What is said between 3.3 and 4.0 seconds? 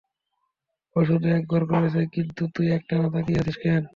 আছিস কেন?